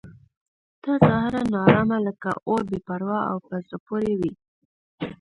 [0.81, 4.31] ته ظاهراً ناارامه لکه اور بې پروا او په زړه پورې وې.